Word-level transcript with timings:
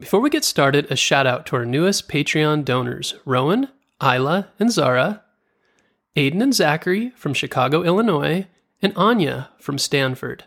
Before 0.00 0.20
we 0.20 0.30
get 0.30 0.44
started, 0.44 0.90
a 0.90 0.96
shout 0.96 1.26
out 1.26 1.44
to 1.46 1.56
our 1.56 1.66
newest 1.66 2.08
Patreon 2.08 2.64
donors 2.64 3.16
Rowan, 3.26 3.68
Isla, 4.02 4.48
and 4.58 4.72
Zara, 4.72 5.22
Aiden 6.16 6.42
and 6.42 6.54
Zachary 6.54 7.10
from 7.10 7.34
Chicago, 7.34 7.82
Illinois, 7.82 8.46
and 8.80 8.94
Anya 8.96 9.50
from 9.58 9.76
Stanford. 9.76 10.44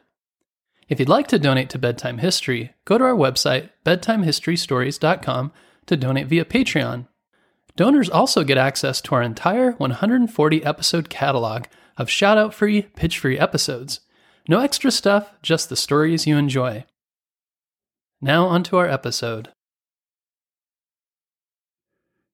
If 0.90 1.00
you'd 1.00 1.08
like 1.08 1.28
to 1.28 1.38
donate 1.38 1.70
to 1.70 1.78
Bedtime 1.78 2.18
History, 2.18 2.74
go 2.86 2.98
to 2.98 3.04
our 3.04 3.14
website, 3.14 3.70
bedtimehistorystories.com, 3.86 5.52
to 5.86 5.98
donate 5.98 6.28
via 6.28 6.46
Patreon. 6.46 7.08
Donors 7.76 8.10
also 8.10 8.44
get 8.44 8.58
access 8.58 9.02
to 9.02 9.14
our 9.14 9.22
entire 9.22 9.74
140 9.74 10.66
episode 10.66 11.10
catalog 11.10 11.66
of 11.96 12.10
shout 12.10 12.40
out 12.40 12.56
free, 12.56 12.82
pitch 12.82 13.20
free 13.20 13.38
episodes. 13.38 14.00
No 14.50 14.60
extra 14.62 14.90
stuff, 14.90 15.32
just 15.44 15.70
the 15.70 15.76
stories 15.76 16.26
you 16.26 16.38
enjoy. 16.38 16.86
Now, 18.24 18.46
onto 18.46 18.78
our 18.78 18.88
episode. 18.88 19.50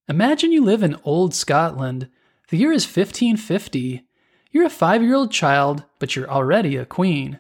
Imagine 0.08 0.52
you 0.52 0.64
live 0.64 0.84
in 0.84 1.00
old 1.04 1.34
Scotland. 1.34 2.10
The 2.50 2.58
year 2.58 2.72
is 2.72 2.86
1550. 2.86 4.06
You're 4.52 4.68
a 4.68 4.70
five 4.70 5.02
year 5.02 5.16
old 5.16 5.32
child, 5.32 5.86
but 5.98 6.16
you're 6.16 6.30
already 6.30 6.76
a 6.76 6.86
queen. 6.86 7.40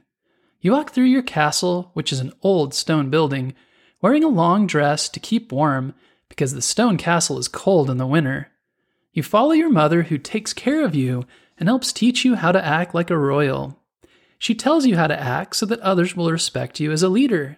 You 0.62 0.71
walk 0.71 0.90
through 0.90 1.04
your 1.04 1.21
castle, 1.21 1.91
which 1.93 2.12
is 2.12 2.21
an 2.21 2.34
old 2.41 2.73
stone 2.73 3.12
building, 3.12 3.54
wearing 4.02 4.23
a 4.23 4.30
long 4.30 4.66
dress 4.66 5.09
to 5.09 5.20
keep 5.20 5.52
warm 5.52 5.93
because 6.27 6.55
the 6.55 6.63
stone 6.63 6.98
castle 6.98 7.38
is 7.38 7.48
cold 7.48 7.88
in 7.88 7.98
the 7.98 8.07
winter. 8.07 8.48
You 9.13 9.21
follow 9.21 9.52
your 9.52 9.70
mother, 9.70 10.02
who 10.02 10.18
takes 10.18 10.54
care 10.54 10.84
of 10.84 10.95
you 10.95 11.27
and 11.59 11.70
helps 11.70 11.93
teach 11.93 12.26
you 12.26 12.34
how 12.34 12.52
to 12.52 12.66
act 12.66 12.95
like 12.95 13.12
a 13.12 13.18
royal. 13.18 13.79
She 14.40 14.55
tells 14.55 14.88
you 14.88 14.98
how 14.98 15.05
to 15.05 15.21
act 15.21 15.55
so 15.55 15.68
that 15.68 15.81
others 15.81 16.16
will 16.16 16.31
respect 16.31 16.79
you 16.79 16.91
as 16.91 17.04
a 17.04 17.09
leader. 17.09 17.55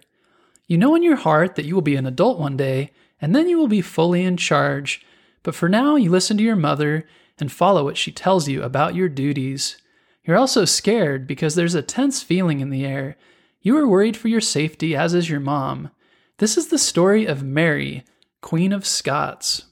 You 0.72 0.78
know 0.78 0.96
in 0.96 1.04
your 1.04 1.18
heart 1.18 1.56
that 1.56 1.66
you 1.66 1.76
will 1.76 1.82
be 1.82 1.98
an 1.98 2.06
adult 2.06 2.40
one 2.40 2.56
day, 2.56 2.92
and 3.20 3.36
then 3.36 3.50
you 3.50 3.58
will 3.58 3.68
be 3.68 3.82
fully 3.82 4.24
in 4.24 4.38
charge. 4.38 5.06
But 5.44 5.54
for 5.54 5.68
now, 5.68 5.98
you 5.98 6.10
listen 6.10 6.38
to 6.38 6.44
your 6.44 6.56
mother 6.56 7.06
and 7.38 7.52
follow 7.52 7.84
what 7.84 7.98
she 7.98 8.10
tells 8.10 8.48
you 8.48 8.64
about 8.64 8.96
your 8.96 9.10
duties. 9.10 9.76
You're 10.24 10.38
also 10.38 10.64
scared 10.64 11.28
because 11.28 11.56
there's 11.56 11.76
a 11.76 11.82
tense 11.82 12.24
feeling 12.24 12.62
in 12.62 12.70
the 12.70 12.86
air. 12.86 13.18
You 13.62 13.76
are 13.80 13.86
worried 13.86 14.16
for 14.16 14.30
your 14.30 14.40
safety, 14.40 14.96
as 14.96 15.14
is 15.14 15.30
your 15.30 15.42
mom. 15.42 15.92
This 16.38 16.58
is 16.58 16.70
the 16.70 16.78
story 16.78 17.26
of 17.26 17.44
Mary, 17.44 18.06
Queen 18.40 18.72
of 18.72 18.86
Scots. 18.86 19.66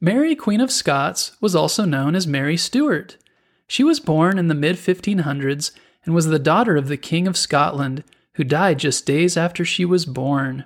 Mary, 0.00 0.34
Queen 0.34 0.62
of 0.62 0.72
Scots, 0.72 1.36
was 1.42 1.54
also 1.54 1.84
known 1.84 2.14
as 2.14 2.26
Mary 2.26 2.56
Stuart. 2.56 3.18
She 3.66 3.84
was 3.84 4.00
born 4.00 4.38
in 4.38 4.48
the 4.48 4.54
mid 4.54 4.76
1500s 4.76 5.72
and 6.06 6.14
was 6.14 6.24
the 6.24 6.38
daughter 6.38 6.74
of 6.74 6.88
the 6.88 6.96
King 6.96 7.26
of 7.26 7.36
Scotland, 7.36 8.02
who 8.34 8.44
died 8.44 8.78
just 8.78 9.06
days 9.06 9.36
after 9.36 9.64
she 9.64 9.84
was 9.84 10.06
born. 10.06 10.64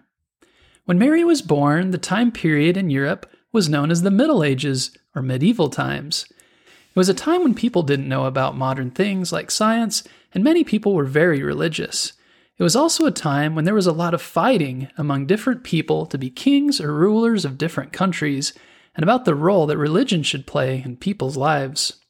When 0.84 0.98
Mary 0.98 1.24
was 1.24 1.42
born, 1.42 1.90
the 1.90 1.98
time 1.98 2.32
period 2.32 2.76
in 2.76 2.90
Europe 2.90 3.30
was 3.52 3.68
known 3.68 3.90
as 3.90 4.02
the 4.02 4.10
Middle 4.10 4.42
Ages 4.42 4.96
or 5.14 5.22
medieval 5.22 5.68
times. 5.68 6.26
It 6.68 6.96
was 6.98 7.08
a 7.08 7.14
time 7.14 7.42
when 7.42 7.54
people 7.54 7.82
didn't 7.82 8.08
know 8.08 8.24
about 8.24 8.56
modern 8.56 8.90
things 8.90 9.32
like 9.32 9.50
science, 9.50 10.02
and 10.32 10.42
many 10.42 10.64
people 10.64 10.94
were 10.94 11.04
very 11.04 11.42
religious. 11.42 12.14
It 12.56 12.62
was 12.62 12.74
also 12.74 13.06
a 13.06 13.12
time 13.12 13.54
when 13.54 13.64
there 13.64 13.74
was 13.74 13.86
a 13.86 13.92
lot 13.92 14.14
of 14.14 14.22
fighting 14.22 14.88
among 14.96 15.26
different 15.26 15.62
people 15.62 16.06
to 16.06 16.18
be 16.18 16.30
kings 16.30 16.80
or 16.80 16.92
rulers 16.92 17.44
of 17.44 17.58
different 17.58 17.92
countries, 17.92 18.52
and 18.96 19.02
about 19.04 19.24
the 19.24 19.34
role 19.34 19.66
that 19.66 19.78
religion 19.78 20.22
should 20.22 20.46
play 20.46 20.82
in 20.84 20.96
people's 20.96 21.36
lives. 21.36 22.00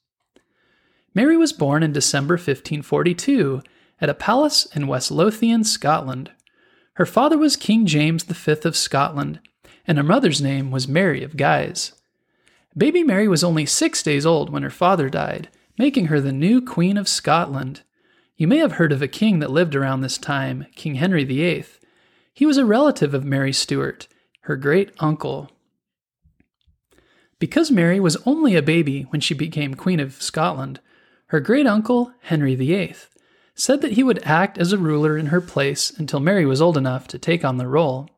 Mary 1.15 1.37
was 1.37 1.53
born 1.53 1.83
in 1.83 1.93
December 1.93 2.35
1542 2.35 3.63
at 4.01 4.09
a 4.09 4.15
palace 4.15 4.67
in 4.75 4.87
West 4.87 5.11
Lothian, 5.11 5.65
Scotland. 5.65 6.31
Her 6.95 7.07
father 7.07 7.39
was 7.39 7.57
King 7.57 7.87
James 7.87 8.25
V 8.25 8.53
of 8.65 8.77
Scotland, 8.77 9.41
and 9.87 9.99
her 9.99 10.05
mother's 10.05 10.43
name 10.43 10.71
was 10.71 10.89
Mary 10.89 11.23
of 11.23 11.37
Guise. 11.37 11.93
Baby 12.77 13.03
Mary 13.03 13.27
was 13.27 13.43
only 13.43 13.67
six 13.67 14.03
days 14.03 14.27
old 14.27 14.51
when 14.51 14.63
her 14.63 14.71
father 14.71 15.09
died, 15.09 15.49
making 15.79 16.07
her 16.07 16.21
the 16.21 16.33
new 16.33 16.61
Queen 16.61 16.97
of 16.97 17.09
Scotland. 17.09 17.83
You 18.37 18.47
may 18.47 18.59
have 18.59 18.73
heard 18.73 18.93
of 18.93 19.03
a 19.03 19.09
king 19.09 19.39
that 19.41 19.51
lived 19.51 19.75
around 19.75 20.01
this 20.01 20.19
time, 20.19 20.67
King 20.77 20.97
Henry 20.97 21.25
VIII. 21.25 21.65
He 22.35 22.47
was 22.47 22.57
a 22.57 22.65
relative 22.65 23.15
of 23.15 23.25
Mary 23.25 23.53
Stuart, 23.53 24.07
her 24.43 24.57
great 24.57 24.93
uncle. 25.01 25.51
Because 27.39 27.71
Mary 27.71 27.99
was 27.99 28.17
only 28.27 28.55
a 28.55 28.63
baby 28.63 29.03
when 29.11 29.21
she 29.21 29.35
became 29.35 29.75
Queen 29.75 29.99
of 29.99 30.23
Scotland, 30.23 30.81
her 31.27 31.41
great 31.41 31.67
uncle, 31.67 32.13
Henry 32.23 32.55
VIII, 32.55 32.95
said 33.59 33.83
that 33.83 33.93
he 33.93 34.05
would 34.05 34.23
act 34.25 34.57
as 34.57 34.73
a 34.73 34.79
ruler 34.79 35.19
in 35.19 35.27
her 35.27 35.41
place 35.41 35.91
until 35.91 36.21
Mary 36.21 36.47
was 36.47 36.63
old 36.63 36.77
enough 36.77 37.09
to 37.09 37.19
take 37.19 37.45
on 37.45 37.57
the 37.57 37.67
role. 37.67 38.09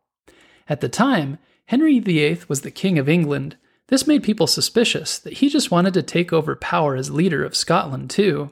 At 0.68 0.82
the 0.82 0.88
time, 0.88 1.38
Henry 1.66 1.98
VIII 1.98 2.40
was 2.46 2.60
the 2.60 2.70
King 2.70 2.98
of 2.98 3.08
England. 3.08 3.56
This 3.88 4.06
made 4.06 4.22
people 4.22 4.46
suspicious 4.46 5.18
that 5.18 5.34
he 5.34 5.48
just 5.48 5.70
wanted 5.70 5.94
to 5.94 6.02
take 6.02 6.32
over 6.32 6.54
power 6.54 6.94
as 6.94 7.10
leader 7.10 7.42
of 7.42 7.56
Scotland, 7.56 8.10
too. 8.10 8.50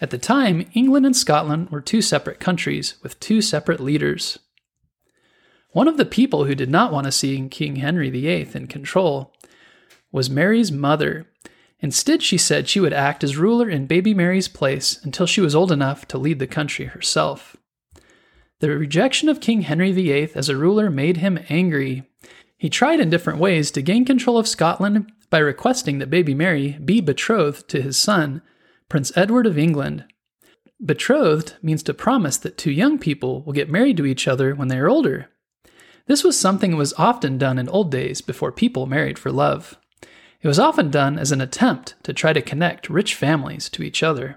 At 0.00 0.10
the 0.10 0.18
time, 0.18 0.68
England 0.74 1.06
and 1.06 1.16
Scotland 1.16 1.70
were 1.70 1.80
two 1.80 2.02
separate 2.02 2.40
countries 2.40 2.96
with 3.02 3.18
two 3.20 3.40
separate 3.40 3.80
leaders. 3.80 4.38
One 5.70 5.86
of 5.86 5.98
the 5.98 6.04
people 6.04 6.44
who 6.44 6.54
did 6.54 6.70
not 6.70 6.92
want 6.92 7.04
to 7.04 7.12
see 7.12 7.48
King 7.48 7.76
Henry 7.76 8.10
VIII 8.10 8.48
in 8.54 8.66
control 8.66 9.32
was 10.10 10.28
Mary's 10.28 10.72
mother, 10.72 11.26
Instead, 11.80 12.22
she 12.22 12.36
said 12.36 12.68
she 12.68 12.80
would 12.80 12.92
act 12.92 13.22
as 13.22 13.36
ruler 13.36 13.68
in 13.68 13.86
baby 13.86 14.12
Mary's 14.12 14.48
place 14.48 14.98
until 15.04 15.26
she 15.26 15.40
was 15.40 15.54
old 15.54 15.70
enough 15.70 16.06
to 16.08 16.18
lead 16.18 16.38
the 16.38 16.46
country 16.46 16.86
herself. 16.86 17.56
The 18.60 18.70
rejection 18.70 19.28
of 19.28 19.40
King 19.40 19.62
Henry 19.62 19.92
VIII 19.92 20.30
as 20.34 20.48
a 20.48 20.56
ruler 20.56 20.90
made 20.90 21.18
him 21.18 21.38
angry. 21.48 22.02
He 22.56 22.68
tried 22.68 22.98
in 22.98 23.10
different 23.10 23.38
ways 23.38 23.70
to 23.70 23.82
gain 23.82 24.04
control 24.04 24.36
of 24.36 24.48
Scotland 24.48 25.12
by 25.30 25.38
requesting 25.38 25.98
that 25.98 26.10
baby 26.10 26.34
Mary 26.34 26.76
be 26.84 27.00
betrothed 27.00 27.68
to 27.68 27.80
his 27.80 27.96
son, 27.96 28.42
Prince 28.88 29.16
Edward 29.16 29.46
of 29.46 29.56
England. 29.56 30.04
Betrothed 30.84 31.54
means 31.62 31.84
to 31.84 31.94
promise 31.94 32.36
that 32.38 32.58
two 32.58 32.72
young 32.72 32.98
people 32.98 33.42
will 33.42 33.52
get 33.52 33.70
married 33.70 33.96
to 33.98 34.06
each 34.06 34.26
other 34.26 34.54
when 34.54 34.68
they 34.68 34.78
are 34.78 34.88
older. 34.88 35.28
This 36.06 36.24
was 36.24 36.38
something 36.38 36.72
that 36.72 36.76
was 36.76 36.94
often 36.94 37.38
done 37.38 37.58
in 37.58 37.68
old 37.68 37.92
days 37.92 38.20
before 38.20 38.50
people 38.50 38.86
married 38.86 39.18
for 39.18 39.30
love. 39.30 39.78
It 40.40 40.48
was 40.48 40.58
often 40.58 40.90
done 40.90 41.18
as 41.18 41.32
an 41.32 41.40
attempt 41.40 41.94
to 42.04 42.12
try 42.12 42.32
to 42.32 42.40
connect 42.40 42.88
rich 42.88 43.14
families 43.14 43.68
to 43.70 43.82
each 43.82 44.02
other. 44.02 44.36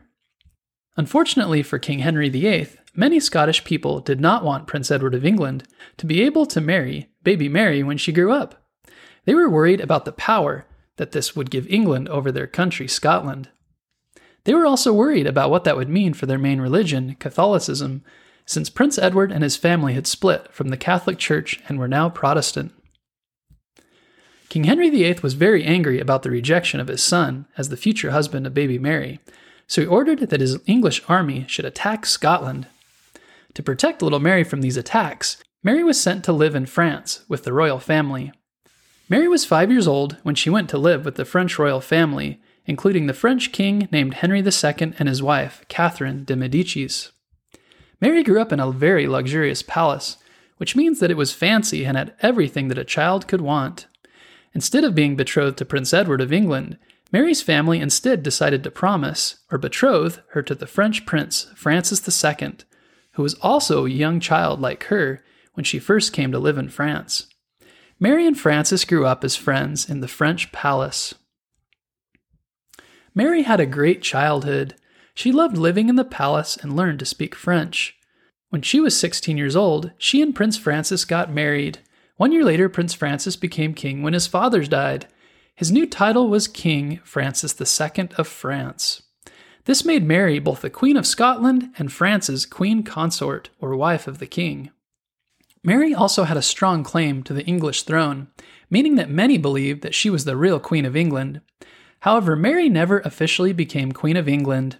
Unfortunately 0.98 1.62
for 1.62 1.80
King 1.80 2.00
Henry 2.00 2.28
VIII, 2.30 2.70
many 2.96 3.20
Scottish 3.20 3.64
people 3.64 4.00
did 4.00 4.20
not 4.20 4.44
want 4.44 4.68
Prince 4.68 4.90
Edward 4.90 5.14
of 5.14 5.26
England 5.26 5.64
to 5.98 6.06
be 6.06 6.22
able 6.24 6.46
to 6.48 6.60
marry 6.60 7.10
baby 7.24 7.48
Mary 7.48 7.84
when 7.84 7.98
she 7.98 8.12
grew 8.12 8.32
up. 8.32 8.66
They 9.26 9.36
were 9.36 9.50
worried 9.50 9.80
about 9.80 10.06
the 10.06 10.12
power 10.12 10.66
that 10.98 11.12
this 11.12 11.36
would 11.36 11.52
give 11.52 11.68
England 11.68 12.10
over 12.10 12.32
their 12.32 12.48
country, 12.48 12.88
Scotland. 12.88 13.50
They 14.44 14.54
were 14.54 14.66
also 14.66 14.92
worried 14.92 15.28
about 15.28 15.52
what 15.52 15.64
that 15.66 15.78
would 15.78 15.90
mean 15.90 16.14
for 16.14 16.26
their 16.26 16.40
main 16.40 16.60
religion, 16.60 17.16
Catholicism, 17.20 18.04
since 18.46 18.70
Prince 18.72 18.98
Edward 18.98 19.32
and 19.32 19.44
his 19.44 19.56
family 19.56 19.94
had 19.94 20.08
split 20.08 20.52
from 20.52 20.70
the 20.70 20.78
Catholic 20.78 21.20
Church 21.20 21.62
and 21.70 21.78
were 21.78 21.88
now 21.88 22.10
Protestant. 22.10 22.74
King 24.52 24.66
Henry 24.66 24.90
VIII 24.90 25.20
was 25.24 25.34
very 25.34 25.64
angry 25.64 26.02
about 26.02 26.24
the 26.24 26.30
rejection 26.30 26.82
of 26.82 26.90
his 26.90 27.02
son 27.02 27.46
as 27.58 27.70
the 27.70 27.78
future 27.78 28.12
husband 28.12 28.46
of 28.46 28.54
baby 28.54 28.78
Mary, 28.78 29.22
so 29.66 29.80
he 29.80 29.88
ordered 29.88 30.20
that 30.20 30.42
his 30.42 30.60
English 30.66 31.02
army 31.08 31.46
should 31.48 31.64
attack 31.64 32.06
Scotland. 32.06 32.68
To 33.54 33.64
protect 33.64 34.02
little 34.02 34.20
Mary 34.20 34.44
from 34.44 34.60
these 34.60 34.76
attacks, 34.76 35.42
Mary 35.64 35.86
was 35.86 36.02
sent 36.02 36.26
to 36.26 36.34
live 36.34 36.54
in 36.54 36.66
France 36.66 37.24
with 37.30 37.46
the 37.46 37.54
royal 37.54 37.80
family. 37.80 38.34
Mary 39.08 39.30
was 39.30 39.46
five 39.46 39.72
years 39.72 39.88
old 39.88 40.18
when 40.24 40.36
she 40.36 40.50
went 40.50 40.70
to 40.72 40.78
live 40.78 41.06
with 41.06 41.16
the 41.16 41.24
French 41.24 41.58
royal 41.58 41.80
family, 41.80 42.42
including 42.66 43.08
the 43.08 43.14
French 43.14 43.54
king 43.54 43.88
named 43.90 44.16
Henry 44.16 44.40
II 44.40 44.94
and 45.00 45.08
his 45.08 45.24
wife, 45.24 45.64
Catherine 45.70 46.26
de' 46.26 46.36
Medicis. 46.36 47.12
Mary 48.02 48.22
grew 48.22 48.42
up 48.42 48.52
in 48.52 48.60
a 48.60 48.70
very 48.70 49.08
luxurious 49.08 49.62
palace, 49.62 50.18
which 50.58 50.76
means 50.76 51.00
that 51.00 51.10
it 51.10 51.16
was 51.16 51.32
fancy 51.32 51.86
and 51.86 51.96
had 51.96 52.14
everything 52.22 52.68
that 52.68 52.78
a 52.78 52.84
child 52.84 53.30
could 53.30 53.40
want. 53.40 53.88
Instead 54.54 54.84
of 54.84 54.96
being 54.96 55.16
betrothed 55.16 55.58
to 55.58 55.66
Prince 55.66 55.94
Edward 55.94 56.22
of 56.22 56.34
England, 56.34 56.78
Mary's 57.12 57.42
family 57.42 57.80
instead 57.80 58.24
decided 58.24 58.64
to 58.64 58.72
promise 58.72 59.36
or 59.52 59.58
betroth 59.58 60.22
her 60.30 60.42
to 60.42 60.56
the 60.56 60.68
French 60.68 61.06
prince 61.06 61.48
Francis 61.56 62.26
II, 62.26 62.56
who 63.14 63.24
was 63.24 63.34
also 63.36 63.86
a 63.86 63.90
young 63.90 64.20
child 64.20 64.62
like 64.62 64.86
her 64.86 65.24
when 65.54 65.64
she 65.64 65.80
first 65.80 66.14
came 66.14 66.32
to 66.32 66.40
live 66.40 66.58
in 66.58 66.70
France. 66.70 67.28
Mary 68.00 68.26
and 68.26 68.40
Francis 68.40 68.86
grew 68.86 69.06
up 69.06 69.24
as 69.24 69.36
friends 69.36 69.90
in 69.90 70.00
the 70.00 70.08
French 70.08 70.52
palace. 70.52 71.14
Mary 73.14 73.44
had 73.44 73.60
a 73.60 73.66
great 73.66 74.02
childhood. 74.02 74.76
She 75.14 75.32
loved 75.32 75.58
living 75.58 75.90
in 75.90 75.98
the 75.98 76.06
palace 76.06 76.58
and 76.58 76.76
learned 76.76 77.00
to 77.00 77.06
speak 77.06 77.36
French. 77.36 77.96
When 78.50 78.62
she 78.62 78.80
was 78.80 78.98
16 78.98 79.38
years 79.38 79.56
old, 79.56 79.92
she 79.98 80.22
and 80.22 80.34
Prince 80.34 80.58
Francis 80.58 81.06
got 81.06 81.32
married 81.32 81.80
one 82.22 82.32
year 82.32 82.46
later, 82.46 82.70
Prince 82.70 82.94
Francis 82.94 83.36
became 83.36 83.74
king 83.74 84.04
when 84.04 84.14
his 84.14 84.28
fathers 84.28 84.70
died. 84.70 85.08
His 85.56 85.72
new 85.72 85.88
title 85.88 86.30
was 86.30 86.48
King 86.48 87.00
Francis 87.04 87.60
II 87.60 88.10
of 88.16 88.28
France. 88.28 89.02
This 89.66 89.84
made 89.84 90.06
Mary 90.06 90.38
both 90.38 90.62
the 90.62 90.70
Queen 90.70 90.98
of 90.98 91.08
Scotland 91.08 91.72
and 91.80 91.92
France's 91.92 92.46
Queen 92.46 92.84
Consort, 92.84 93.50
or 93.60 93.76
wife 93.76 94.06
of 94.06 94.20
the 94.20 94.28
king. 94.28 94.70
Mary 95.64 95.96
also 95.96 96.26
had 96.26 96.38
a 96.38 96.44
strong 96.44 96.84
claim 96.84 97.24
to 97.24 97.34
the 97.34 97.44
English 97.46 97.82
throne, 97.82 98.28
meaning 98.70 98.98
that 98.98 99.10
many 99.10 99.40
believed 99.40 99.82
that 99.82 99.96
she 99.96 100.12
was 100.12 100.24
the 100.24 100.38
real 100.38 100.60
Queen 100.60 100.86
of 100.86 100.96
England. 100.96 101.42
However, 102.02 102.36
Mary 102.36 102.70
never 102.70 103.00
officially 103.00 103.52
became 103.52 103.92
Queen 103.92 104.16
of 104.16 104.30
England. 104.30 104.78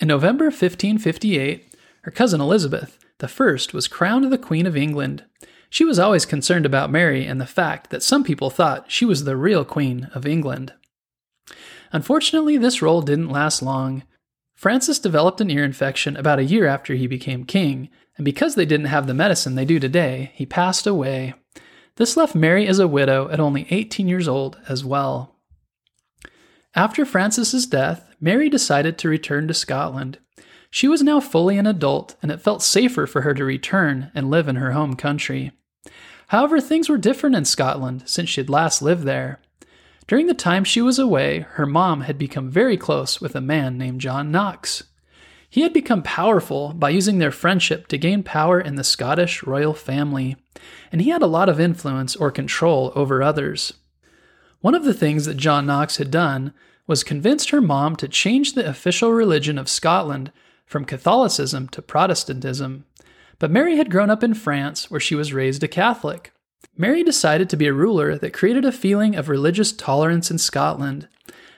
In 0.00 0.08
November 0.08 0.46
1558, 0.46 1.76
her 2.00 2.10
cousin 2.10 2.40
Elizabeth 2.40 2.98
I 3.22 3.28
was 3.72 3.86
crowned 3.86 4.32
the 4.32 4.36
Queen 4.36 4.66
of 4.66 4.76
England. 4.76 5.22
She 5.72 5.86
was 5.86 5.98
always 5.98 6.26
concerned 6.26 6.66
about 6.66 6.90
Mary 6.90 7.24
and 7.24 7.40
the 7.40 7.46
fact 7.46 7.88
that 7.88 8.02
some 8.02 8.24
people 8.24 8.50
thought 8.50 8.90
she 8.90 9.06
was 9.06 9.24
the 9.24 9.38
real 9.38 9.64
Queen 9.64 10.10
of 10.14 10.26
England. 10.26 10.74
Unfortunately, 11.92 12.58
this 12.58 12.82
role 12.82 13.00
didn't 13.00 13.30
last 13.30 13.62
long. 13.62 14.02
Francis 14.54 14.98
developed 14.98 15.40
an 15.40 15.50
ear 15.50 15.64
infection 15.64 16.14
about 16.14 16.38
a 16.38 16.44
year 16.44 16.66
after 16.66 16.92
he 16.92 17.06
became 17.06 17.46
king, 17.46 17.88
and 18.18 18.24
because 18.26 18.54
they 18.54 18.66
didn't 18.66 18.88
have 18.88 19.06
the 19.06 19.14
medicine 19.14 19.54
they 19.54 19.64
do 19.64 19.80
today, 19.80 20.30
he 20.34 20.44
passed 20.44 20.86
away. 20.86 21.32
This 21.96 22.18
left 22.18 22.34
Mary 22.34 22.66
as 22.66 22.78
a 22.78 22.86
widow 22.86 23.30
at 23.30 23.40
only 23.40 23.66
18 23.70 24.06
years 24.06 24.28
old 24.28 24.58
as 24.68 24.84
well. 24.84 25.36
After 26.74 27.06
Francis's 27.06 27.64
death, 27.64 28.14
Mary 28.20 28.50
decided 28.50 28.98
to 28.98 29.08
return 29.08 29.48
to 29.48 29.54
Scotland. 29.54 30.18
She 30.70 30.86
was 30.86 31.02
now 31.02 31.18
fully 31.18 31.56
an 31.56 31.66
adult, 31.66 32.14
and 32.22 32.30
it 32.30 32.42
felt 32.42 32.62
safer 32.62 33.06
for 33.06 33.22
her 33.22 33.32
to 33.32 33.42
return 33.42 34.12
and 34.14 34.30
live 34.30 34.48
in 34.48 34.56
her 34.56 34.72
home 34.72 34.96
country. 34.96 35.52
However, 36.28 36.60
things 36.60 36.88
were 36.88 36.98
different 36.98 37.36
in 37.36 37.44
Scotland 37.44 38.04
since 38.06 38.28
she 38.28 38.40
had 38.40 38.50
last 38.50 38.82
lived 38.82 39.04
there. 39.04 39.40
During 40.06 40.26
the 40.26 40.34
time 40.34 40.64
she 40.64 40.80
was 40.80 40.98
away, 40.98 41.40
her 41.52 41.66
mom 41.66 42.02
had 42.02 42.18
become 42.18 42.50
very 42.50 42.76
close 42.76 43.20
with 43.20 43.34
a 43.34 43.40
man 43.40 43.78
named 43.78 44.00
John 44.00 44.30
Knox. 44.30 44.84
He 45.48 45.60
had 45.60 45.72
become 45.72 46.02
powerful 46.02 46.72
by 46.72 46.90
using 46.90 47.18
their 47.18 47.30
friendship 47.30 47.86
to 47.88 47.98
gain 47.98 48.22
power 48.22 48.60
in 48.60 48.76
the 48.76 48.84
Scottish 48.84 49.42
royal 49.42 49.74
family, 49.74 50.36
and 50.90 51.02
he 51.02 51.10
had 51.10 51.22
a 51.22 51.26
lot 51.26 51.50
of 51.50 51.60
influence 51.60 52.16
or 52.16 52.30
control 52.30 52.90
over 52.94 53.22
others. 53.22 53.74
One 54.62 54.74
of 54.74 54.84
the 54.84 54.94
things 54.94 55.26
that 55.26 55.36
John 55.36 55.66
Knox 55.66 55.98
had 55.98 56.10
done 56.10 56.54
was 56.86 57.04
convinced 57.04 57.50
her 57.50 57.60
mom 57.60 57.96
to 57.96 58.08
change 58.08 58.54
the 58.54 58.66
official 58.66 59.12
religion 59.12 59.58
of 59.58 59.68
Scotland 59.68 60.32
from 60.64 60.86
Catholicism 60.86 61.68
to 61.68 61.82
Protestantism. 61.82 62.86
But 63.42 63.50
Mary 63.50 63.76
had 63.76 63.90
grown 63.90 64.08
up 64.08 64.22
in 64.22 64.34
France, 64.34 64.88
where 64.88 65.00
she 65.00 65.16
was 65.16 65.32
raised 65.32 65.64
a 65.64 65.68
Catholic. 65.68 66.32
Mary 66.76 67.02
decided 67.02 67.50
to 67.50 67.56
be 67.56 67.66
a 67.66 67.72
ruler 67.72 68.16
that 68.16 68.32
created 68.32 68.64
a 68.64 68.70
feeling 68.70 69.16
of 69.16 69.28
religious 69.28 69.72
tolerance 69.72 70.30
in 70.30 70.38
Scotland. 70.38 71.08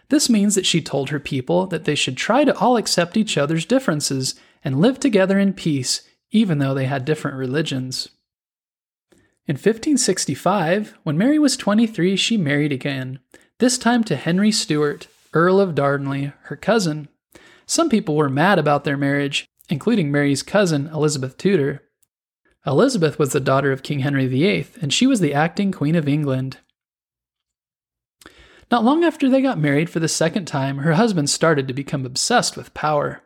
This 0.08 0.30
means 0.30 0.54
that 0.54 0.64
she 0.64 0.80
told 0.80 1.10
her 1.10 1.20
people 1.20 1.66
that 1.66 1.84
they 1.84 1.94
should 1.94 2.16
try 2.16 2.42
to 2.44 2.56
all 2.56 2.78
accept 2.78 3.18
each 3.18 3.36
other's 3.36 3.66
differences 3.66 4.34
and 4.64 4.80
live 4.80 4.98
together 4.98 5.38
in 5.38 5.52
peace, 5.52 6.08
even 6.30 6.56
though 6.56 6.72
they 6.72 6.86
had 6.86 7.04
different 7.04 7.36
religions. 7.36 8.08
In 9.46 9.56
1565, 9.56 10.96
when 11.02 11.18
Mary 11.18 11.38
was 11.38 11.54
23, 11.54 12.16
she 12.16 12.38
married 12.38 12.72
again, 12.72 13.18
this 13.58 13.76
time 13.76 14.02
to 14.04 14.16
Henry 14.16 14.52
Stuart, 14.52 15.06
Earl 15.34 15.60
of 15.60 15.74
Darnley, 15.74 16.32
her 16.44 16.56
cousin. 16.56 17.08
Some 17.66 17.90
people 17.90 18.16
were 18.16 18.30
mad 18.30 18.58
about 18.58 18.84
their 18.84 18.96
marriage, 18.96 19.46
including 19.68 20.10
Mary's 20.10 20.42
cousin, 20.42 20.88
Elizabeth 20.88 21.36
Tudor. 21.36 21.82
Elizabeth 22.66 23.18
was 23.18 23.32
the 23.32 23.40
daughter 23.40 23.72
of 23.72 23.82
King 23.82 24.00
Henry 24.00 24.26
VIII, 24.26 24.66
and 24.80 24.92
she 24.92 25.06
was 25.06 25.20
the 25.20 25.34
acting 25.34 25.72
Queen 25.72 25.94
of 25.94 26.08
England. 26.08 26.58
Not 28.70 28.84
long 28.84 29.04
after 29.04 29.28
they 29.28 29.42
got 29.42 29.58
married 29.58 29.90
for 29.90 30.00
the 30.00 30.08
second 30.08 30.46
time, 30.46 30.78
her 30.78 30.94
husband 30.94 31.30
started 31.30 31.68
to 31.68 31.74
become 31.74 32.06
obsessed 32.06 32.56
with 32.56 32.74
power. 32.74 33.22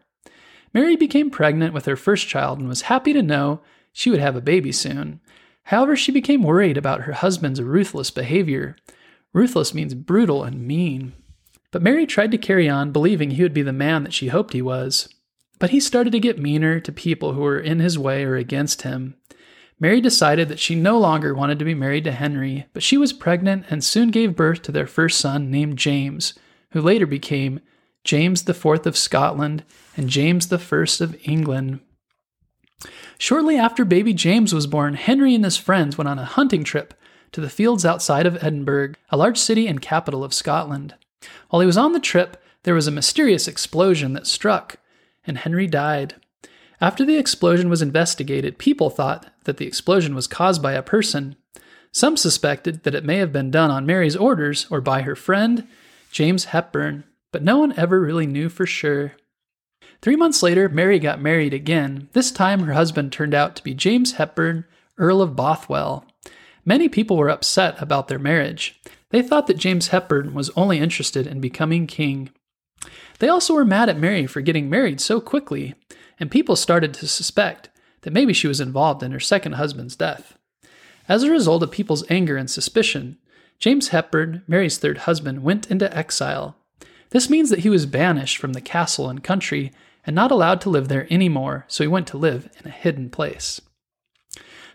Mary 0.75 0.97
became 0.97 1.31
pregnant 1.31 1.73
with 1.73 1.87
her 1.87 1.97
first 1.97 2.29
child 2.29 2.59
and 2.59 2.69
was 2.69 2.83
happy 2.83 3.13
to 3.13 3.23
know 3.23 3.61
she 3.93 4.11
would 4.11 4.21
have 4.21 4.37
a 4.37 4.41
baby 4.41 4.73
soon. 4.73 5.21
However, 5.65 5.97
she 5.97 6.13
became 6.13 6.43
worried 6.43 6.77
about 6.77 7.03
her 7.03 7.13
husband's 7.13 7.63
ruthless 7.63 8.11
behavior. 8.11 8.77
Ruthless 9.33 9.75
means 9.75 9.95
brutal 9.95 10.43
and 10.45 10.67
mean. 10.67 11.13
But 11.71 11.83
Mary 11.83 12.07
tried 12.07 12.31
to 12.33 12.39
carry 12.39 12.69
on, 12.69 12.93
believing 12.93 13.33
he 13.33 13.43
would 13.43 13.55
be 13.55 13.63
the 13.63 13.73
man 13.73 14.03
that 14.05 14.15
she 14.15 14.29
hoped 14.29 14.55
he 14.55 14.63
was. 14.63 15.09
But 15.59 15.71
he 15.71 15.81
started 15.81 16.11
to 16.13 16.21
get 16.21 16.39
meaner 16.39 16.81
to 16.81 16.93
people 16.93 17.33
who 17.33 17.41
were 17.41 17.59
in 17.59 17.81
his 17.81 17.99
way 17.99 18.25
or 18.25 18.37
against 18.37 18.83
him. 18.83 19.15
Mary 19.81 20.01
decided 20.01 20.49
that 20.49 20.59
she 20.59 20.75
no 20.75 20.99
longer 20.99 21.35
wanted 21.35 21.59
to 21.59 21.65
be 21.65 21.75
married 21.75 22.05
to 22.05 22.13
Henry, 22.13 22.67
but 22.73 22.83
she 22.83 22.97
was 22.97 23.13
pregnant 23.13 23.65
and 23.71 23.83
soon 23.83 24.11
gave 24.11 24.37
birth 24.37 24.63
to 24.63 24.73
their 24.73 24.87
first 24.87 25.19
son 25.19 25.51
named 25.51 25.79
James, 25.79 26.35
who 26.73 26.81
later 26.81 27.07
became 27.07 27.61
James 28.05 28.49
IV 28.49 28.87
of 28.87 28.97
Scotland 28.97 29.65
and 29.97 30.09
James 30.09 30.53
I 30.53 30.57
of 30.57 31.17
England. 31.23 31.81
Shortly 33.19 33.57
after 33.57 33.85
baby 33.85 34.13
James 34.13 34.55
was 34.55 34.67
born, 34.67 34.95
Henry 34.95 35.35
and 35.35 35.45
his 35.45 35.57
friends 35.57 35.99
went 35.99 36.09
on 36.09 36.19
a 36.19 36.25
hunting 36.25 36.65
trip 36.65 36.95
to 37.33 37.41
the 37.41 37.51
fields 37.51 37.85
outside 37.85 38.27
of 38.27 38.43
Edinburgh, 38.43 38.95
a 39.11 39.17
large 39.17 39.39
city 39.39 39.67
and 39.67 39.81
capital 39.81 40.25
of 40.25 40.35
Scotland. 40.35 40.95
While 41.51 41.61
he 41.61 41.67
was 41.67 41.77
on 41.77 41.93
the 41.93 42.01
trip, 42.01 42.43
there 42.63 42.75
was 42.75 42.87
a 42.87 42.93
mysterious 42.93 43.49
explosion 43.49 44.13
that 44.15 44.27
struck, 44.27 44.77
and 45.29 45.39
Henry 45.39 45.67
died. 45.67 46.15
After 46.81 47.05
the 47.05 47.19
explosion 47.19 47.69
was 47.69 47.83
investigated, 47.83 48.59
people 48.59 48.91
thought 48.91 49.27
that 49.45 49.57
the 49.57 49.67
explosion 49.67 50.15
was 50.15 50.27
caused 50.27 50.63
by 50.63 50.73
a 50.73 50.83
person. 50.83 51.37
Some 51.93 52.17
suspected 52.17 52.85
that 52.85 52.95
it 52.95 53.05
may 53.05 53.17
have 53.19 53.33
been 53.33 53.51
done 53.51 53.71
on 53.71 53.87
Mary's 53.87 54.17
orders 54.17 54.67
or 54.71 54.81
by 54.81 55.03
her 55.03 55.17
friend, 55.17 55.67
James 56.11 56.47
Hepburn, 56.47 57.05
but 57.33 57.43
no 57.43 57.59
one 57.59 57.75
ever 57.77 58.01
really 58.01 58.27
knew 58.27 58.49
for 58.49 58.67
sure. 58.67 59.13
Three 60.01 60.17
months 60.17 60.43
later, 60.43 60.69
Mary 60.69 60.99
got 60.99 61.21
married 61.21 61.53
again. 61.53 62.09
This 62.13 62.31
time, 62.31 62.61
her 62.61 62.73
husband 62.73 63.13
turned 63.13 63.35
out 63.35 63.57
to 63.57 63.65
be 63.65 63.75
James 63.75 64.13
Hepburn, 64.13 64.65
Earl 64.97 65.21
of 65.21 65.35
Bothwell. 65.35 66.05
Many 66.65 66.89
people 66.89 67.17
were 67.17 67.31
upset 67.31 67.81
about 67.83 68.09
their 68.09 68.19
marriage. 68.19 68.81
They 69.11 69.23
thought 69.23 69.47
that 69.49 69.57
James 69.57 69.89
Hepburn 69.89 70.35
was 70.35 70.51
only 70.51 70.79
interested 70.79 71.27
in 71.27 71.41
becoming 71.41 71.87
king. 71.87 72.31
They 73.19 73.29
also 73.29 73.55
were 73.55 73.65
mad 73.65 73.89
at 73.89 73.99
Mary 73.99 74.27
for 74.27 74.41
getting 74.41 74.71
married 74.71 75.01
so 75.01 75.21
quickly, 75.21 75.75
and 76.21 76.31
people 76.31 76.57
started 76.57 76.95
to 76.95 77.09
suspect 77.09 77.71
that 78.03 78.13
maybe 78.13 78.33
she 78.33 78.47
was 78.47 78.61
involved 78.61 79.03
in 79.03 79.13
her 79.13 79.21
second 79.21 79.53
husband's 79.53 79.97
death. 79.97 80.39
As 81.09 81.23
a 81.23 81.31
result 81.31 81.63
of 81.63 81.71
people's 81.71 82.09
anger 82.11 82.37
and 82.37 82.51
suspicion, 82.51 83.19
James 83.59 83.89
Hepburn, 83.89 84.43
Mary's 84.47 84.79
third 84.79 84.99
husband, 84.99 85.43
went 85.43 85.71
into 85.71 85.95
exile. 85.97 86.57
This 87.11 87.31
means 87.31 87.51
that 87.51 87.61
he 87.61 87.71
was 87.71 87.87
banished 87.87 88.37
from 88.39 88.53
the 88.53 88.61
castle 88.61 89.09
and 89.09 89.25
country 89.25 89.73
and 90.07 90.15
not 90.15 90.31
allowed 90.31 90.61
to 90.61 90.71
live 90.71 90.89
there 90.89 91.13
anymore, 91.13 91.65
so 91.67 91.83
he 91.83 91.89
went 91.89 92.07
to 92.09 92.17
live 92.17 92.49
in 92.61 92.69
a 92.69 92.75
hidden 92.75 93.11
place. 93.11 93.61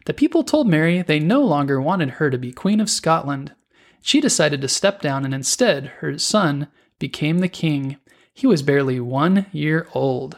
The 0.06 0.14
people 0.14 0.44
told 0.44 0.68
Mary 0.68 1.02
they 1.02 1.20
no 1.20 1.42
longer 1.42 1.80
wanted 1.80 2.12
her 2.12 2.30
to 2.30 2.38
be 2.38 2.52
Queen 2.52 2.82
of 2.82 2.90
Scotland. 2.90 3.54
She 4.02 4.20
decided 4.20 4.60
to 4.62 4.68
step 4.68 5.02
down, 5.02 5.24
and 5.24 5.34
instead, 5.34 5.86
her 6.00 6.18
son 6.18 6.68
became 7.00 7.40
the 7.40 7.48
king. 7.48 7.98
He 8.34 8.48
was 8.48 8.62
barely 8.62 9.00
one 9.00 9.46
year 9.52 9.88
old. 9.94 10.38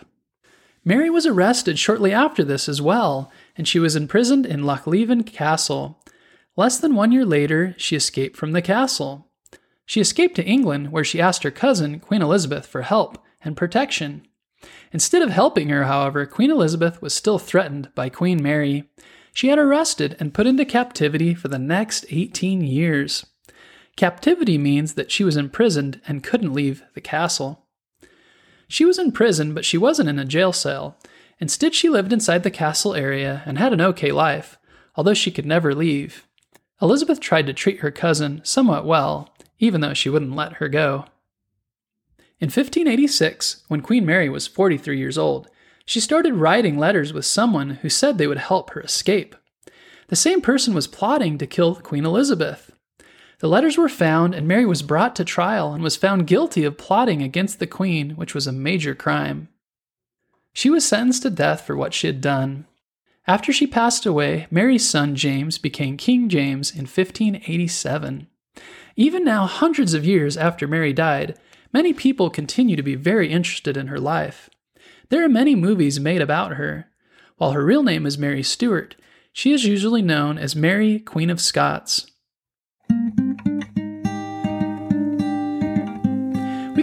Mary 0.83 1.09
was 1.09 1.25
arrested 1.25 1.79
shortly 1.79 2.13
after 2.13 2.43
this 2.43 2.69
as 2.69 2.81
well, 2.81 3.31
and 3.57 3.67
she 3.67 3.79
was 3.79 3.95
imprisoned 3.95 4.45
in 4.45 4.61
Lochleven 4.61 5.25
Castle. 5.25 6.03
Less 6.55 6.77
than 6.77 6.93
one 6.93 7.11
year 7.11 7.25
later, 7.25 7.73
she 7.77 7.95
escaped 7.95 8.37
from 8.37 8.51
the 8.51 8.61
castle. 8.61 9.31
She 9.85 9.99
escaped 9.99 10.35
to 10.35 10.45
England, 10.45 10.91
where 10.91 11.03
she 11.03 11.21
asked 11.21 11.43
her 11.43 11.51
cousin, 11.51 11.99
Queen 11.99 12.21
Elizabeth, 12.21 12.65
for 12.65 12.83
help 12.83 13.17
and 13.43 13.57
protection. 13.57 14.27
Instead 14.91 15.21
of 15.21 15.29
helping 15.29 15.69
her, 15.69 15.85
however, 15.85 16.25
Queen 16.25 16.51
Elizabeth 16.51 17.01
was 17.01 17.13
still 17.13 17.39
threatened 17.39 17.89
by 17.95 18.09
Queen 18.09 18.41
Mary. 18.41 18.89
She 19.33 19.49
had 19.49 19.59
arrested 19.59 20.15
and 20.19 20.33
put 20.33 20.47
into 20.47 20.65
captivity 20.65 21.33
for 21.33 21.47
the 21.47 21.59
next 21.59 22.05
18 22.09 22.61
years. 22.61 23.25
Captivity 23.95 24.57
means 24.57 24.93
that 24.93 25.11
she 25.11 25.23
was 25.23 25.37
imprisoned 25.37 26.01
and 26.07 26.23
couldn't 26.23 26.53
leave 26.53 26.83
the 26.93 27.01
castle. 27.01 27.64
She 28.67 28.85
was 28.85 28.97
in 28.97 29.11
prison, 29.11 29.53
but 29.53 29.65
she 29.65 29.77
wasn't 29.77 30.09
in 30.09 30.19
a 30.19 30.25
jail 30.25 30.53
cell. 30.53 30.97
Instead, 31.39 31.75
she 31.75 31.89
lived 31.89 32.13
inside 32.13 32.43
the 32.43 32.51
castle 32.51 32.95
area 32.95 33.43
and 33.45 33.57
had 33.57 33.73
an 33.73 33.81
okay 33.81 34.11
life, 34.11 34.57
although 34.95 35.13
she 35.13 35.31
could 35.31 35.45
never 35.45 35.75
leave. 35.75 36.25
Elizabeth 36.81 37.19
tried 37.19 37.45
to 37.47 37.53
treat 37.53 37.79
her 37.79 37.91
cousin 37.91 38.41
somewhat 38.43 38.85
well, 38.85 39.33
even 39.59 39.81
though 39.81 39.93
she 39.93 40.09
wouldn't 40.09 40.35
let 40.35 40.53
her 40.53 40.67
go. 40.67 41.05
In 42.39 42.47
1586, 42.47 43.63
when 43.69 43.81
Queen 43.81 44.05
Mary 44.05 44.27
was 44.27 44.47
43 44.47 44.97
years 44.97 45.17
old, 45.17 45.47
she 45.85 45.99
started 45.99 46.33
writing 46.33 46.77
letters 46.77 47.13
with 47.13 47.25
someone 47.25 47.71
who 47.81 47.89
said 47.89 48.17
they 48.17 48.27
would 48.27 48.39
help 48.39 48.71
her 48.71 48.81
escape. 48.81 49.35
The 50.07 50.15
same 50.15 50.41
person 50.41 50.73
was 50.73 50.87
plotting 50.87 51.37
to 51.37 51.47
kill 51.47 51.75
Queen 51.75 52.05
Elizabeth. 52.05 52.71
The 53.39 53.49
letters 53.49 53.77
were 53.77 53.89
found, 53.89 54.33
and 54.33 54.47
Mary 54.47 54.65
was 54.65 54.81
brought 54.81 55.15
to 55.17 55.25
trial 55.25 55.73
and 55.73 55.83
was 55.83 55.95
found 55.95 56.27
guilty 56.27 56.63
of 56.63 56.77
plotting 56.77 57.21
against 57.21 57.59
the 57.59 57.67
queen, 57.67 58.11
which 58.11 58.33
was 58.33 58.47
a 58.47 58.51
major 58.51 58.95
crime. 58.95 59.49
She 60.53 60.69
was 60.69 60.87
sentenced 60.87 61.23
to 61.23 61.29
death 61.29 61.61
for 61.61 61.75
what 61.75 61.93
she 61.93 62.07
had 62.07 62.21
done. 62.21 62.65
After 63.27 63.51
she 63.51 63.67
passed 63.67 64.05
away, 64.05 64.47
Mary's 64.49 64.87
son 64.87 65.15
James 65.15 65.57
became 65.57 65.97
King 65.97 66.29
James 66.29 66.71
in 66.71 66.85
1587. 66.85 68.27
Even 68.95 69.25
now, 69.25 69.45
hundreds 69.47 69.93
of 69.93 70.05
years 70.05 70.37
after 70.37 70.67
Mary 70.67 70.93
died, 70.93 71.37
many 71.73 71.91
people 71.91 72.29
continue 72.29 72.77
to 72.77 72.83
be 72.83 72.95
very 72.95 73.29
interested 73.29 73.75
in 73.75 73.87
her 73.87 73.99
life. 73.99 74.49
There 75.09 75.23
are 75.25 75.29
many 75.29 75.55
movies 75.55 75.99
made 75.99 76.21
about 76.21 76.53
her. 76.53 76.87
While 77.37 77.51
her 77.51 77.65
real 77.65 77.83
name 77.83 78.05
is 78.05 78.17
Mary 78.17 78.43
Stuart, 78.43 78.95
She 79.33 79.51
is 79.51 79.65
usually 79.65 80.01
known 80.01 80.37
as 80.37 80.55
Mary, 80.55 80.99
Queen 80.99 81.29
of 81.29 81.41
Scots. 81.41 82.09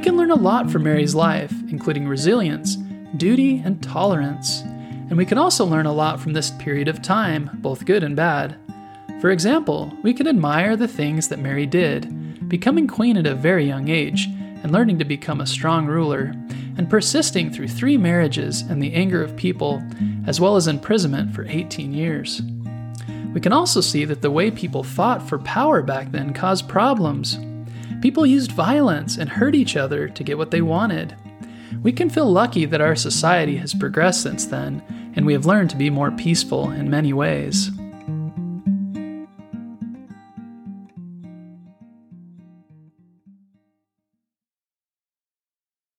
Can 0.02 0.16
learn 0.16 0.32
a 0.32 0.34
lot 0.34 0.70
from 0.70 0.82
Mary's 0.82 1.14
life, 1.14 1.54
including 1.70 2.08
resilience, 2.08 2.76
duty, 3.16 3.62
and 3.64 3.80
tolerance. 3.82 4.62
And 5.08 5.16
we 5.16 5.24
can 5.24 5.38
also 5.38 5.64
learn 5.64 5.86
a 5.86 5.92
lot 5.92 6.20
from 6.20 6.32
this 6.32 6.50
period 6.50 6.88
of 6.88 7.02
time, 7.02 7.50
both 7.54 7.86
good 7.86 8.02
and 8.02 8.16
bad. 8.16 8.56
For 9.20 9.30
example, 9.30 9.96
we 10.02 10.12
can 10.12 10.26
admire 10.26 10.76
the 10.76 10.88
things 10.88 11.28
that 11.28 11.38
Mary 11.38 11.66
did, 11.66 12.48
becoming 12.48 12.88
queen 12.88 13.16
at 13.16 13.26
a 13.26 13.34
very 13.34 13.64
young 13.64 13.88
age, 13.88 14.26
and 14.62 14.72
learning 14.72 14.98
to 14.98 15.04
become 15.04 15.40
a 15.40 15.46
strong 15.46 15.86
ruler, 15.86 16.34
and 16.76 16.90
persisting 16.90 17.52
through 17.52 17.68
three 17.68 17.96
marriages 17.96 18.62
and 18.62 18.82
the 18.82 18.94
anger 18.94 19.22
of 19.22 19.36
people, 19.36 19.80
as 20.26 20.40
well 20.40 20.56
as 20.56 20.66
imprisonment 20.66 21.32
for 21.32 21.46
18 21.46 21.94
years. 21.94 22.42
We 23.32 23.40
can 23.40 23.52
also 23.52 23.80
see 23.80 24.04
that 24.06 24.20
the 24.20 24.30
way 24.30 24.50
people 24.50 24.82
fought 24.82 25.28
for 25.28 25.38
power 25.38 25.80
back 25.80 26.10
then 26.10 26.34
caused 26.34 26.68
problems. 26.68 27.38
People 28.02 28.26
used 28.26 28.50
violence 28.50 29.16
and 29.16 29.30
hurt 29.30 29.54
each 29.54 29.76
other 29.76 30.08
to 30.08 30.24
get 30.24 30.36
what 30.36 30.50
they 30.50 30.60
wanted. 30.60 31.14
We 31.84 31.92
can 31.92 32.10
feel 32.10 32.30
lucky 32.30 32.64
that 32.64 32.80
our 32.80 32.96
society 32.96 33.56
has 33.58 33.74
progressed 33.74 34.22
since 34.22 34.44
then, 34.44 34.82
and 35.14 35.24
we 35.24 35.32
have 35.34 35.46
learned 35.46 35.70
to 35.70 35.76
be 35.76 35.88
more 35.88 36.10
peaceful 36.10 36.72
in 36.72 36.90
many 36.90 37.12
ways. 37.12 37.70